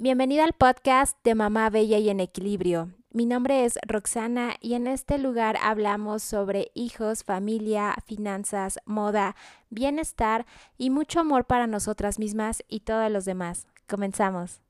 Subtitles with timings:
[0.00, 2.92] Bienvenida al podcast de Mamá Bella y en Equilibrio.
[3.10, 9.34] Mi nombre es Roxana y en este lugar hablamos sobre hijos, familia, finanzas, moda,
[9.70, 13.66] bienestar y mucho amor para nosotras mismas y todos los demás.
[13.88, 14.60] Comenzamos.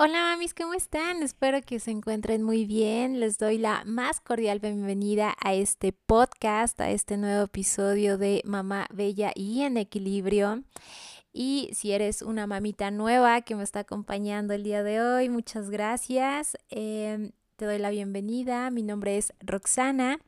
[0.00, 1.24] Hola mamis, ¿cómo están?
[1.24, 3.18] Espero que se encuentren muy bien.
[3.18, 8.86] Les doy la más cordial bienvenida a este podcast, a este nuevo episodio de Mamá
[8.92, 10.62] Bella y en Equilibrio.
[11.32, 15.68] Y si eres una mamita nueva que me está acompañando el día de hoy, muchas
[15.68, 16.56] gracias.
[16.70, 18.70] Em, te doy la bienvenida.
[18.70, 20.20] Mi nombre es Roxana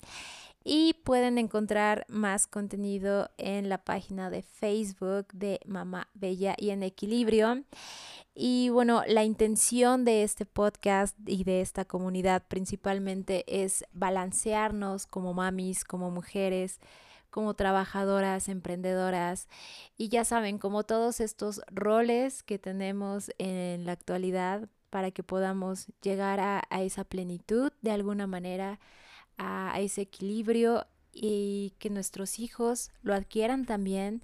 [0.65, 6.83] y pueden encontrar más contenido en la página de Facebook de Mamá Bella y en
[6.83, 7.63] Equilibrio.
[8.43, 15.35] Y bueno, la intención de este podcast y de esta comunidad principalmente es balancearnos como
[15.35, 16.81] mamis, como mujeres,
[17.29, 19.47] como trabajadoras, emprendedoras.
[19.99, 25.89] Y ya saben, como todos estos roles que tenemos en la actualidad para que podamos
[26.01, 28.81] llegar a, a esa plenitud de alguna manera
[29.37, 34.23] a ese equilibrio y que nuestros hijos lo adquieran también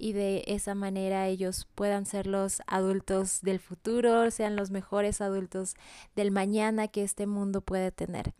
[0.00, 5.74] y de esa manera ellos puedan ser los adultos del futuro, sean los mejores adultos
[6.16, 8.32] del mañana que este mundo puede tener.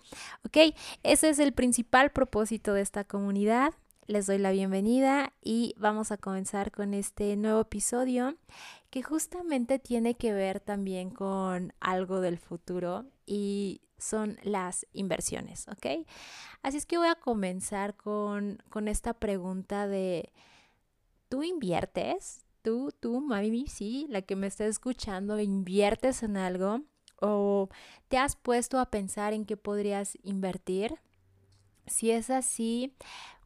[0.47, 3.75] Ok, ese es el principal propósito de esta comunidad.
[4.07, 8.37] Les doy la bienvenida y vamos a comenzar con este nuevo episodio
[8.89, 16.07] que justamente tiene que ver también con algo del futuro y son las inversiones, ¿ok?
[16.63, 20.33] Así es que voy a comenzar con, con esta pregunta de,
[21.31, 22.45] ¿tú inviertes?
[22.61, 26.83] Tú, tú, mami, sí, la que me está escuchando, ¿inviertes en algo?
[27.23, 27.71] ¿O
[28.09, 30.97] te has puesto a pensar en qué podrías invertir?
[31.87, 32.95] Si es así,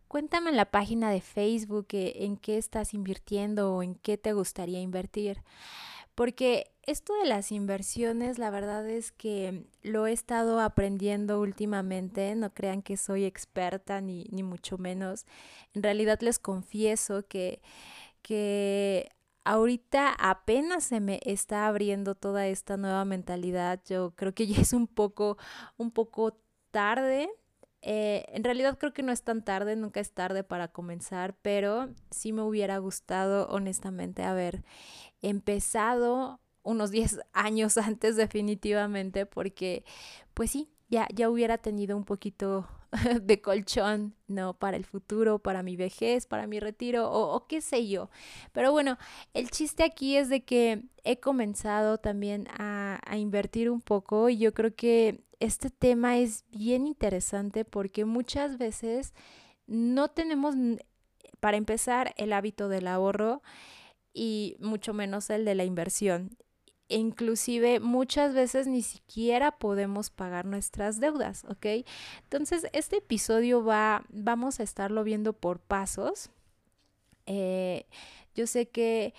[0.09, 4.81] cuéntame en la página de Facebook en qué estás invirtiendo o en qué te gustaría
[4.81, 5.43] invertir.
[6.15, 12.35] Porque esto de las inversiones, la verdad es que lo he estado aprendiendo últimamente.
[12.37, 15.27] No crean que soy experta ni, ni mucho menos.
[15.75, 17.61] En realidad les confieso que,
[18.23, 19.11] que
[19.45, 23.81] ahorita apenas se me está abriendo toda esta nueva mentalidad.
[23.87, 25.39] Yo creo que ya es un poco,
[25.77, 26.39] un poco
[26.71, 27.29] tarde.
[27.87, 31.91] Eh, en realidad creo que no es tan tarde, nunca es tarde para comenzar, pero
[32.11, 34.65] sí me hubiera gustado honestamente haber
[35.21, 39.85] empezado unos 10 años antes definitivamente porque
[40.33, 42.67] pues sí, ya, ya hubiera tenido un poquito
[43.23, 44.55] de colchón, ¿no?
[44.55, 48.09] Para el futuro, para mi vejez, para mi retiro o, o, qué sé yo.
[48.53, 48.97] Pero bueno,
[49.35, 52.84] el chiste aquí es de que he comenzado también a,
[53.17, 59.15] invertir un poco y yo creo que este tema es bien interesante porque muchas veces
[59.67, 60.55] no tenemos,
[61.41, 63.43] para empezar, el hábito del ahorro
[64.13, 66.37] y mucho menos el de la inversión.
[66.89, 71.67] E inclusive muchas veces ni siquiera podemos pagar nuestras deudas, ¿ok?
[72.25, 76.31] Entonces, este episodio va, vamos a estarlo viendo por pasos.
[77.27, 77.87] Eh,
[78.35, 79.15] yo sé que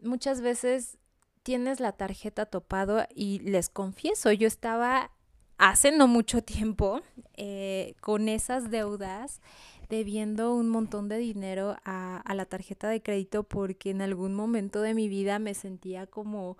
[0.00, 0.98] muchas veces
[1.42, 5.10] tienes la tarjeta topado y les confieso, yo estaba
[5.58, 7.02] hace no mucho tiempo
[7.34, 9.40] eh, con esas deudas
[9.88, 14.80] debiendo un montón de dinero a, a, la tarjeta de crédito porque en algún momento
[14.80, 16.56] de mi vida me sentía como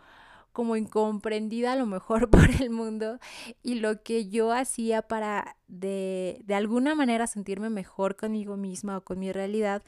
[0.52, 3.18] como incomprendida a lo mejor por el mundo
[3.62, 9.04] y lo que yo hacía para de, de alguna manera sentirme mejor conmigo misma o
[9.04, 9.82] con mi realidad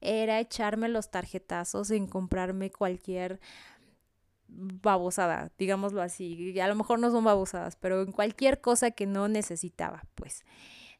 [0.00, 3.40] era echarme los tarjetazos en comprarme cualquier
[4.48, 6.58] babosada, digámoslo así.
[6.60, 10.44] A lo mejor no son babosadas, pero en cualquier cosa que no necesitaba, pues.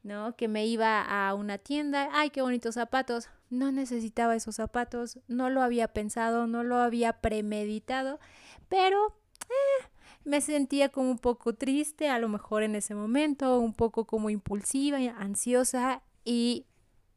[0.02, 0.36] ¿no?
[0.36, 5.50] Que me iba a una tienda, ay, qué bonitos zapatos, no necesitaba esos zapatos, no
[5.50, 8.20] lo había pensado, no lo había premeditado,
[8.68, 9.86] pero eh,
[10.24, 14.30] me sentía como un poco triste, a lo mejor en ese momento, un poco como
[14.30, 16.66] impulsiva, ansiosa y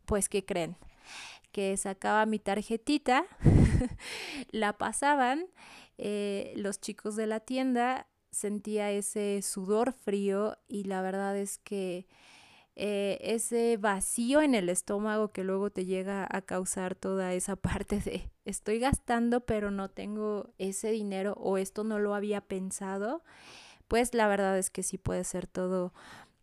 [0.05, 0.77] pues, ¿qué creen?
[1.51, 3.25] Que sacaba mi tarjetita,
[4.51, 5.45] la pasaban,
[6.03, 12.07] eh, los chicos de la tienda, sentía ese sudor frío y la verdad es que
[12.75, 17.99] eh, ese vacío en el estómago que luego te llega a causar toda esa parte
[17.99, 23.23] de estoy gastando pero no tengo ese dinero o esto no lo había pensado,
[23.87, 25.93] pues la verdad es que sí puede ser todo,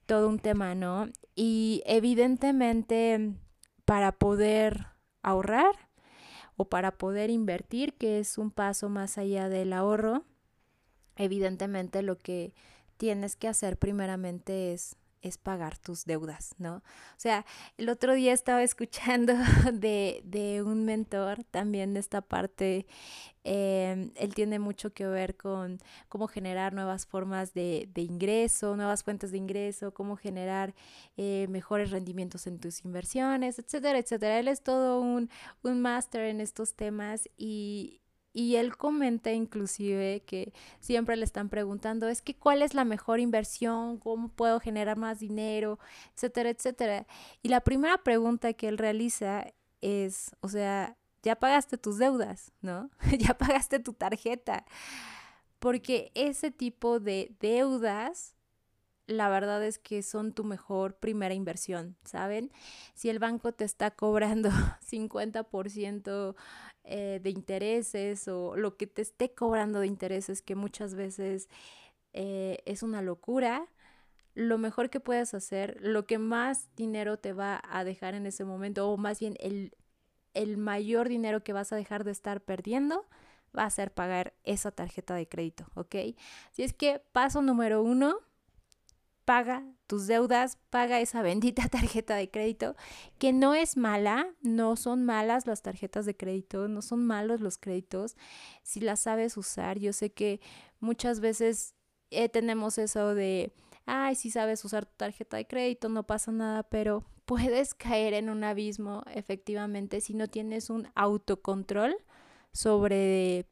[0.06, 1.08] todo un tema, ¿no?
[1.34, 3.34] Y evidentemente
[3.84, 4.86] para poder
[5.22, 5.87] ahorrar
[6.58, 10.24] o para poder invertir, que es un paso más allá del ahorro,
[11.16, 12.52] evidentemente lo que
[12.96, 14.96] tienes que hacer primeramente es
[15.28, 16.76] es pagar tus deudas, ¿no?
[16.76, 17.44] O sea,
[17.76, 19.34] el otro día estaba escuchando
[19.72, 22.86] de, de un mentor también de esta parte,
[23.50, 25.78] eh, él tiene mucho que ver con
[26.08, 30.74] cómo generar nuevas formas de, de ingreso, nuevas fuentes de ingreso, cómo generar
[31.16, 34.38] eh, mejores rendimientos en tus inversiones, etcétera, etcétera.
[34.38, 35.30] Él es todo un,
[35.62, 38.02] un máster en estos temas y,
[38.38, 43.18] y él comenta inclusive que siempre le están preguntando, es que cuál es la mejor
[43.18, 45.80] inversión, cómo puedo generar más dinero,
[46.14, 47.06] etcétera, etcétera.
[47.42, 49.44] Y la primera pregunta que él realiza
[49.80, 52.90] es, o sea, ya pagaste tus deudas, ¿no?
[53.18, 54.64] ya pagaste tu tarjeta.
[55.58, 58.36] Porque ese tipo de deudas
[59.08, 62.52] la verdad es que son tu mejor primera inversión, ¿saben?
[62.94, 64.50] Si el banco te está cobrando
[64.82, 66.36] 50%
[66.84, 71.48] eh, de intereses o lo que te esté cobrando de intereses, que muchas veces
[72.12, 73.66] eh, es una locura,
[74.34, 78.44] lo mejor que puedes hacer, lo que más dinero te va a dejar en ese
[78.44, 79.74] momento, o más bien el,
[80.34, 83.06] el mayor dinero que vas a dejar de estar perdiendo,
[83.56, 85.96] va a ser pagar esa tarjeta de crédito, ¿ok?
[86.52, 88.18] Si es que paso número uno,
[89.28, 92.76] paga tus deudas, paga esa bendita tarjeta de crédito,
[93.18, 97.58] que no es mala, no son malas las tarjetas de crédito, no son malos los
[97.58, 98.16] créditos,
[98.62, 99.78] si las sabes usar.
[99.78, 100.40] Yo sé que
[100.80, 101.74] muchas veces
[102.10, 103.52] eh, tenemos eso de,
[103.84, 108.30] ay, si sabes usar tu tarjeta de crédito, no pasa nada, pero puedes caer en
[108.30, 111.94] un abismo efectivamente si no tienes un autocontrol
[112.54, 113.46] sobre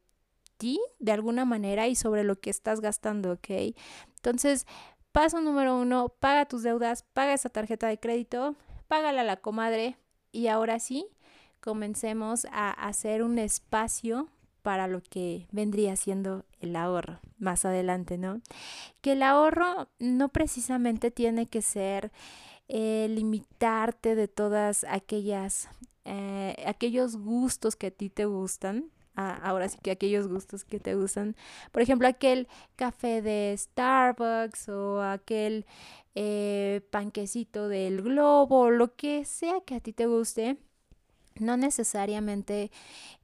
[0.57, 3.75] ti de alguna manera y sobre lo que estás gastando, ¿ok?
[4.15, 4.65] Entonces,
[5.17, 8.55] Paso número uno, paga tus deudas, paga esa tarjeta de crédito,
[8.87, 9.97] págala a la comadre
[10.31, 11.07] y ahora sí,
[11.59, 14.27] comencemos a hacer un espacio
[14.61, 18.41] para lo que vendría siendo el ahorro más adelante, ¿no?
[19.01, 22.11] Que el ahorro no precisamente tiene que ser
[22.67, 25.67] eh, limitarte de todas aquellas,
[26.05, 30.95] eh, aquellos gustos que a ti te gustan, ahora sí que aquellos gustos que te
[30.95, 31.35] gustan.
[31.71, 35.65] Por ejemplo, aquel café de Starbucks o aquel
[36.15, 40.57] eh, panquecito del globo, lo que sea que a ti te guste.
[41.39, 42.71] No necesariamente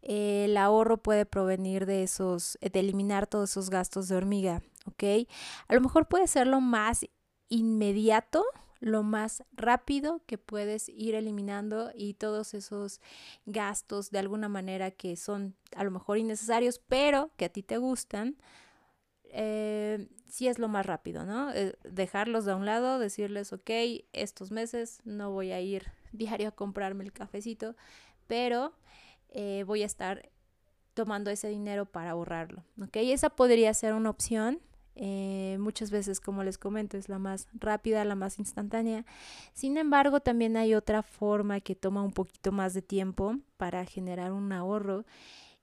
[0.04, 5.28] eh, el ahorro puede provenir de esos, de eliminar todos esos gastos de hormiga, ¿ok?
[5.68, 7.08] A lo mejor puede ser lo más
[7.50, 8.46] inmediato,
[8.84, 13.00] lo más rápido que puedes ir eliminando y todos esos
[13.46, 17.78] gastos de alguna manera que son a lo mejor innecesarios, pero que a ti te
[17.78, 18.36] gustan,
[19.24, 21.54] eh, sí es lo más rápido, ¿no?
[21.54, 23.70] Eh, dejarlos de un lado, decirles, ok,
[24.12, 27.78] estos meses no voy a ir diario a comprarme el cafecito,
[28.28, 28.74] pero
[29.30, 30.30] eh, voy a estar
[30.94, 32.98] tomando ese dinero para ahorrarlo, ¿ok?
[32.98, 34.60] Esa podría ser una opción
[34.96, 39.06] eh, muchas veces, como les comento, es la más rápida, la más instantánea.
[39.54, 44.32] Sin embargo, también hay otra forma que toma un poquito más de tiempo para generar
[44.32, 45.06] un ahorro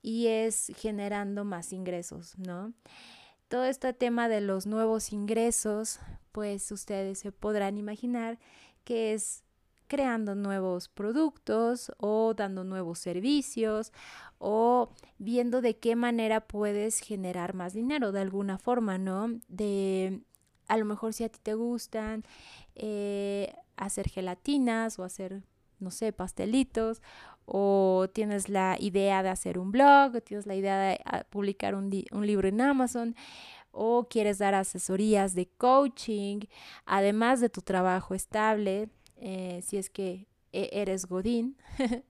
[0.03, 2.73] y es generando más ingresos, ¿no?
[3.49, 6.00] Todo este tema de los nuevos ingresos,
[6.33, 8.38] pues ustedes se podrán imaginar
[8.85, 9.44] que es
[9.90, 13.92] creando nuevos productos o dando nuevos servicios
[14.38, 19.40] o viendo de qué manera puedes generar más dinero de alguna forma, ¿no?
[19.48, 20.20] De
[20.69, 22.22] a lo mejor si a ti te gustan
[22.76, 25.42] eh, hacer gelatinas o hacer,
[25.81, 27.02] no sé, pastelitos
[27.44, 31.75] o tienes la idea de hacer un blog o tienes la idea de ah, publicar
[31.75, 33.16] un, un libro en Amazon
[33.73, 36.42] o quieres dar asesorías de coaching,
[36.87, 38.88] además de tu trabajo estable,
[39.21, 41.57] eh, si es que e-, eres Godín,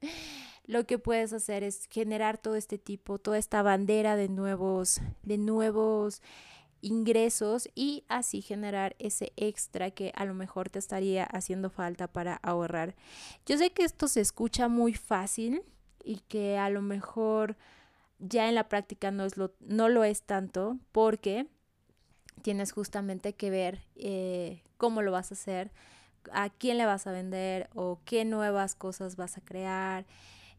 [0.64, 5.36] lo que puedes hacer es generar todo este tipo, toda esta bandera de nuevos, de
[5.36, 6.22] nuevos
[6.82, 12.36] ingresos y así generar ese extra que a lo mejor te estaría haciendo falta para
[12.36, 12.94] ahorrar.
[13.46, 15.62] Yo sé que esto se escucha muy fácil
[16.04, 17.56] y que a lo mejor
[18.18, 21.46] ya en la práctica no, es lo, no lo es tanto porque
[22.42, 25.72] tienes justamente que ver eh, cómo lo vas a hacer,
[26.32, 30.06] a quién le vas a vender o qué nuevas cosas vas a crear.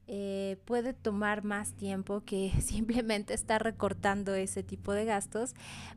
[0.08, 5.54] Eh, puede tomar más tiempo que simplemente estar recortando ese tipo de gastos,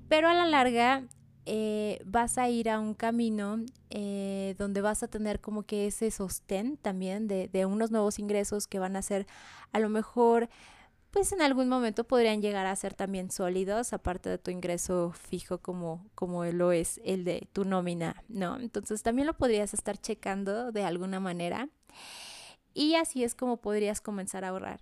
[0.09, 1.05] pero a la larga
[1.47, 3.59] eh, vas a ir a un camino
[3.91, 8.67] eh, donde vas a tener como que ese sostén también de, de unos nuevos ingresos
[8.67, 9.27] que van a ser
[9.73, 10.49] a lo mejor
[11.15, 15.59] pues en algún momento podrían llegar a ser también sólidos, aparte de tu ingreso fijo
[15.59, 18.57] como, como lo es el de tu nómina, ¿no?
[18.57, 21.69] Entonces también lo podrías estar checando de alguna manera
[22.75, 24.81] y así es como podrías comenzar a ahorrar.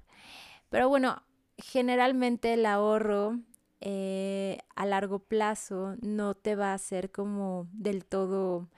[0.71, 1.23] Pero bueno,
[1.59, 3.39] generalmente el ahorro
[3.83, 8.71] eh, a largo plazo no te va a hacer como del todo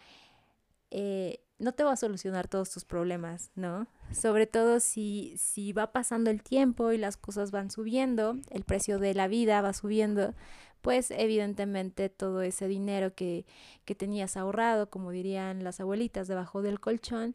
[0.90, 3.86] eh, no te va a solucionar todos tus problemas, ¿no?
[4.14, 8.98] Sobre todo si, si va pasando el tiempo y las cosas van subiendo, el precio
[8.98, 10.34] de la vida va subiendo,
[10.82, 13.44] pues evidentemente todo ese dinero que,
[13.84, 17.34] que tenías ahorrado, como dirían las abuelitas, debajo del colchón,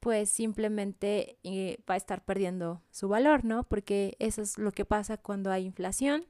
[0.00, 3.64] pues simplemente eh, va a estar perdiendo su valor, ¿no?
[3.64, 6.26] Porque eso es lo que pasa cuando hay inflación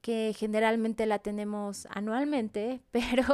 [0.00, 3.24] que generalmente la tenemos anualmente, pero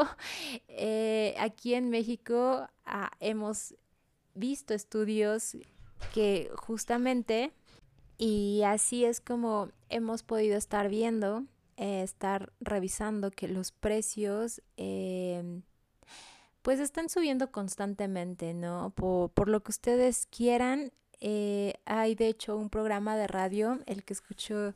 [0.69, 3.75] eh, aquí en México ah, hemos
[4.35, 5.57] visto estudios
[6.13, 7.53] que justamente,
[8.19, 11.45] y así es como hemos podido estar viendo,
[11.77, 15.63] eh, estar revisando que los precios em,
[16.63, 18.91] pues están subiendo constantemente, ¿no?
[18.95, 20.93] Por, por lo que ustedes quieran.
[21.21, 24.75] Eh, hay de hecho un programa de radio, el que escucho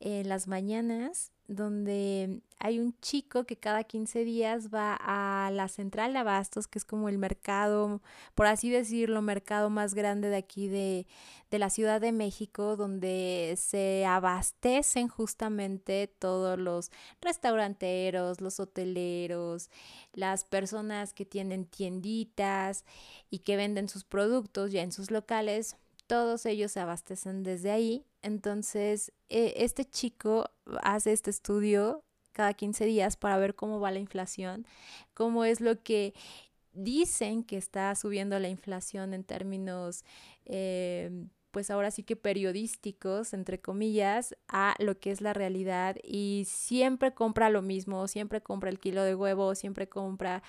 [0.00, 6.14] en las mañanas donde hay un chico que cada 15 días va a la central
[6.14, 8.00] de abastos, que es como el mercado,
[8.34, 11.06] por así decirlo, mercado más grande de aquí de,
[11.50, 19.70] de la Ciudad de México, donde se abastecen justamente todos los restauranteros, los hoteleros,
[20.14, 22.86] las personas que tienen tienditas
[23.28, 28.04] y que venden sus productos ya en sus locales todos ellos se abastecen desde ahí.
[28.22, 30.50] Entonces, e, este chico
[30.82, 34.66] hace este estudio cada 15 días para ver cómo va la inflación,
[35.14, 36.14] cómo es lo que
[36.72, 40.04] dicen que está subiendo la inflación en términos
[40.44, 41.10] eh,
[41.54, 47.14] pues ahora sí que periodísticos, entre comillas, a lo que es la realidad y siempre
[47.14, 50.42] compra lo mismo, siempre compra el kilo de huevo, siempre compra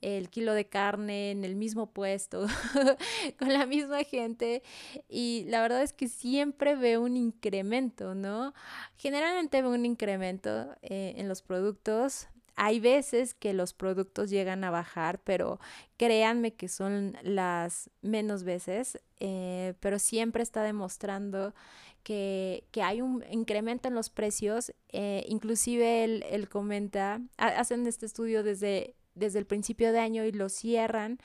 [0.00, 2.46] el kilo de carne en el mismo puesto,
[3.40, 4.62] con la misma gente
[5.08, 8.54] y la verdad es que siempre ve un incremento, ¿no?
[8.96, 14.70] Generalmente ve un incremento eh, en los productos, hay veces que los productos llegan a
[14.70, 15.58] bajar, pero
[15.96, 21.54] créanme que son las menos veces, eh, pero siempre está demostrando
[22.02, 24.72] que, hay un incremento en los precios.
[24.90, 30.48] Eh, inclusive él, comenta, hacen este estudio desde, desde el principio de año y lo
[30.48, 31.18] cierran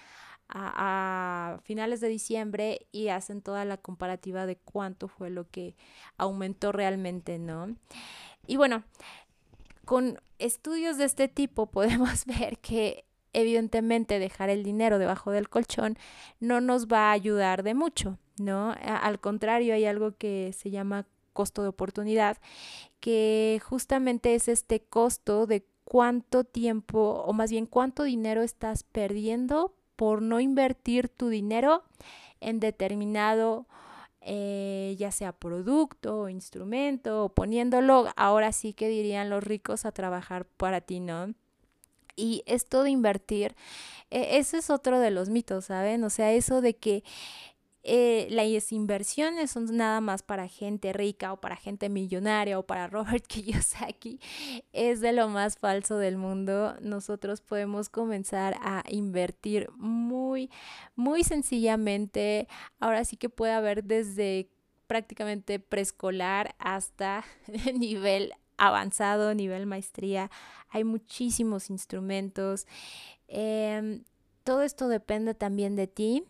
[0.48, 5.76] a, a, finales de diciembre y hacen toda la comparativa de cuánto fue lo que
[6.18, 7.76] aumentó realmente, ¿no?
[8.46, 8.84] Y bueno,
[9.84, 15.98] con estudios de este tipo podemos ver que evidentemente dejar el dinero debajo del colchón
[16.40, 18.74] no nos va a ayudar de mucho, ¿no?
[18.82, 22.38] Al contrario, hay algo que se llama costo de oportunidad,
[23.00, 29.76] que justamente es este costo de cuánto tiempo o más bien cuánto dinero estás perdiendo
[29.96, 31.84] por no invertir tu dinero
[32.42, 33.68] en determinado
[34.30, 39.94] eh, ya sea producto o instrumento o poniéndolo, ahora sí que dirían los ricos a
[39.94, 41.34] trabajar para ti, ¿no?
[42.18, 43.56] Y esto de invertir,
[44.12, 46.04] e, ese es otro de los mitos, ¿saben?
[46.04, 47.06] O sea, eso de que
[47.90, 52.88] eh, las inversiones son nada más para gente rica o para gente millonaria o para
[52.88, 54.20] Robert Kiyosaki
[54.74, 56.76] es de lo más falso del mundo.
[56.82, 60.52] Nosotros podemos comenzar a invertir muy,
[60.98, 62.50] muy sencillamente.
[62.82, 64.50] Ahora sí que puede haber desde
[64.88, 67.24] prácticamente preescolar hasta
[67.74, 70.30] nivel avanzado, nivel maestría.
[70.68, 72.68] Hay muchísimos instrumentos.
[73.30, 74.04] Em,
[74.44, 76.26] todo esto depende también de ti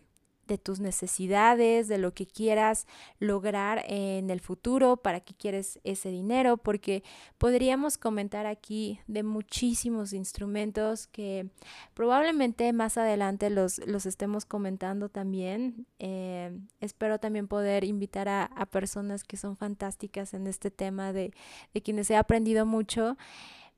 [0.48, 2.86] de tus necesidades, de lo que quieras
[3.20, 7.04] lograr en el futuro, para qué quieres ese dinero, porque
[7.36, 11.46] podríamos comentar aquí de muchísimos instrumentos que
[11.94, 15.86] probablemente más adelante los, los estemos comentando también.
[15.98, 21.32] Eh, espero también poder invitar a, a, personas que son fantásticas en este tema de,
[21.74, 23.16] de quienes he aprendido mucho.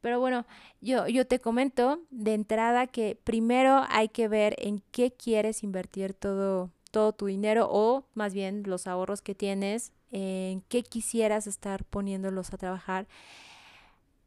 [0.00, 0.46] Pero bueno,
[0.80, 6.14] yo, yo te comento de entrada que primero hay que ver en qué quieres invertir
[6.14, 11.84] todo, todo tu dinero o más bien los ahorros que tienes, en qué quisieras estar
[11.84, 13.06] poniéndolos a trabajar.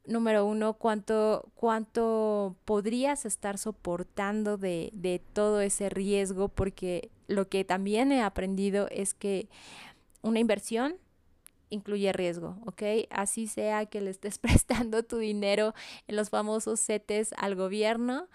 [0.06, 7.64] Número uno, cuánto, cuánto podrías estar soportando de, de todo ese riesgo, porque lo que
[7.64, 9.48] también he aprendido es que
[10.22, 10.98] una inversión
[11.74, 12.84] incluye riesgo, ¿ok?
[13.10, 15.74] Así sea que le estés prestando tu dinero
[16.08, 18.28] en los famosos CETES al gobierno,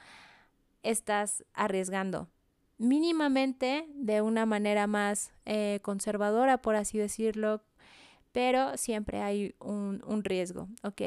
[0.83, 2.29] estás arriesgando
[2.79, 7.63] mínimamente de una manera más eh, conservadora, por así decirlo,
[8.33, 11.03] pero siempre hay un, un, riesgo, ¿ok?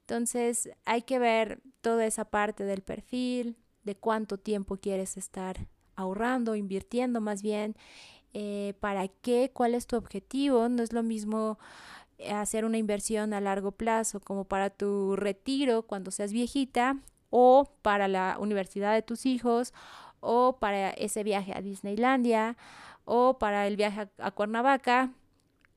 [0.00, 6.56] Entonces hay que ver toda esa parte del perfil, de cuánto tiempo quieres estar ahorrando,
[6.56, 7.76] invirtiendo más bien,
[8.34, 10.68] eh, para qué, cuál es tu objetivo.
[10.68, 11.58] No es lo mismo
[12.18, 16.98] eh, hacer una inversión a largo plazo como para tu retiro cuando seas viejita
[17.30, 19.72] o para la universidad de tus hijos
[20.20, 22.56] o para ese viaje a Disneylandia
[23.04, 25.12] o para el viaje a, Cuernavaca.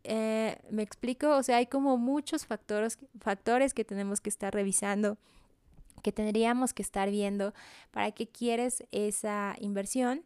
[0.03, 1.29] Eh, ¿Me explico?
[1.35, 5.17] O sea, hay como muchos factores, factores que tenemos que estar revisando
[6.01, 7.53] que tendríamos que estar viendo
[7.91, 10.23] para qué quieres esa inversión.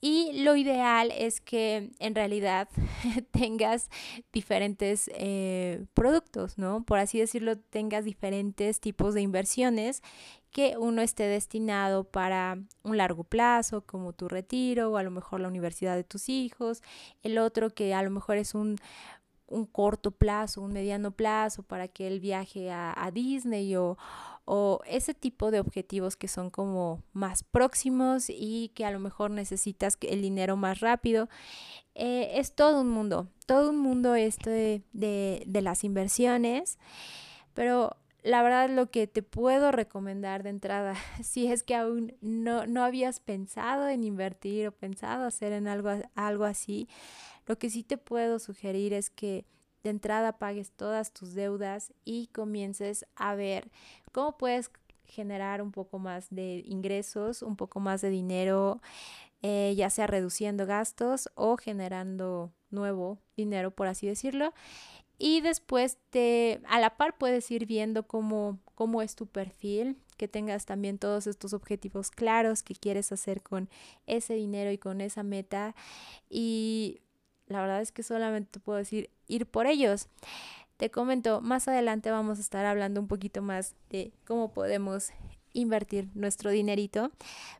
[0.00, 2.68] Y lo ideal es que en realidad
[3.30, 3.88] tengas
[4.32, 6.84] diferentes eh, productos, ¿no?
[6.84, 10.02] Por así decirlo, tengas diferentes tipos de inversiones
[10.50, 15.40] que uno esté destinado para un largo plazo, como tu retiro o a lo mejor
[15.40, 16.80] la universidad de tus hijos,
[17.24, 18.76] el otro que a lo mejor es un,
[19.48, 23.96] un corto plazo, un mediano plazo para que él viaje a, Disney o,
[24.44, 29.30] o, ese tipo de objetivos que son como más próximos y que a lo mejor
[29.30, 31.28] necesitas el dinero más rápido.
[31.94, 36.78] Eh, es todo un mundo, todo un mundo este de, de las inversiones,
[37.54, 42.66] pero la verdad lo que te puedo recomendar de entrada, si es que aún no,
[42.66, 46.88] no habías pensado en invertir o pensado hacer en algo, algo así,
[47.46, 49.44] lo que sí te puedo sugerir es que
[49.84, 53.70] de entrada pagues todas tus deudas y comiences a ver
[54.12, 54.70] cómo puedes
[55.04, 58.80] generar un poco más de ingresos, un poco más de dinero,
[59.42, 64.54] eh, ya sea reduciendo gastos o generando nuevo dinero, por así decirlo.
[65.18, 70.28] Y después te, a la par puedes ir viendo cómo, cómo es tu perfil, que
[70.28, 73.68] tengas también todos estos objetivos claros que quieres hacer con
[74.06, 75.74] ese dinero y con esa meta.
[76.30, 77.02] Y
[77.46, 80.08] la verdad es que solamente puedo decir ir por ellos.
[80.76, 85.12] Te comento, más adelante vamos a estar hablando un poquito más de cómo podemos
[85.52, 87.10] invertir nuestro dinerito.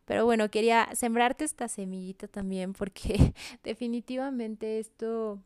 [0.05, 5.41] Pero bueno, quería sembrarte esta semillita también porque definitivamente esto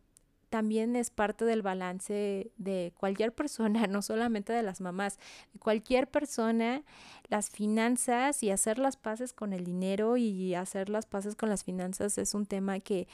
[0.48, 5.18] también es parte del balance de cualquier persona, no solamente de las mamás,
[5.52, 6.82] de cualquier persona,
[7.28, 11.64] las finanzas y hacer las paces con el dinero y hacer las paces con las
[11.64, 13.06] finanzas es un tema que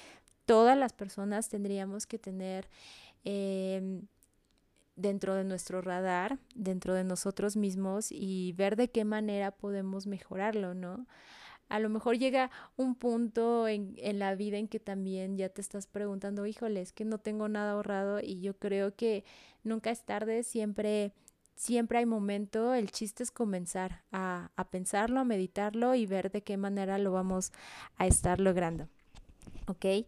[0.47, 2.69] todas las personas tendríamos que tener
[3.25, 4.03] em,
[4.97, 10.75] dentro de nuestro radar, dentro de nosotros mismos y ver de qué manera podemos mejorarlo,
[10.75, 11.07] ¿no?
[11.68, 15.61] A lo mejor llega un punto en, en la vida en que también ya te
[15.62, 19.25] estás preguntando, híjole, es que no tengo nada ahorrado y yo creo que
[19.64, 21.12] nunca es tarde, siempre
[21.57, 26.42] siempre hay momento, el chiste es comenzar a, a, pensarlo, a meditarlo y ver de
[26.42, 27.53] qué manera lo vamos
[27.97, 28.88] a estar logrando.
[29.66, 30.07] ¿Ok?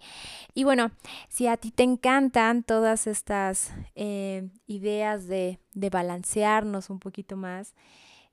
[0.55, 0.90] Y bueno,
[1.29, 7.75] si a ti te encantan todas estas eh, ideas de, de, balancearnos un poquito más,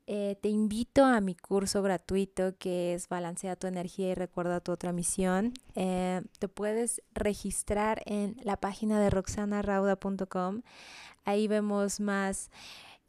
[0.06, 4.74] eh, te invito a mi curso gratuito que es Balancea tu energía y recuerda tu
[4.74, 5.54] otra misión.
[5.76, 10.62] Eh, te puedes registrar en la página de roxanarauda.com.
[11.24, 12.52] Ahí vemos más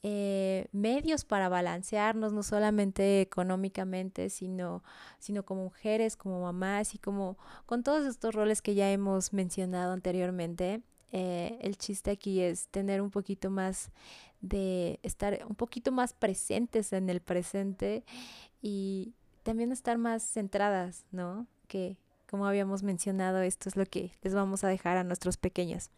[0.07, 4.83] eh, medios para balancearnos, no solamente económicamente, sino,
[5.19, 9.95] sino como mujeres, como mamás y como con todos estos roles que ya hemos mencionado
[9.95, 10.83] anteriormente.
[11.13, 13.93] Eh, el chiste aquí es tener un poquito más
[14.43, 18.05] de estar un poquito más presentes en el presente
[18.61, 21.47] y también estar más centradas, ¿no?
[21.67, 21.97] Que,
[22.29, 25.91] como habíamos mencionado, esto es lo que les vamos a dejar a nuestros pequeños.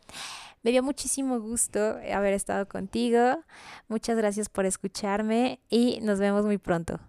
[0.62, 3.44] Me dio muchísimo gusto haber estado contigo.
[3.88, 7.00] Muchas gracias por escucharme y nos vemos muy pronto.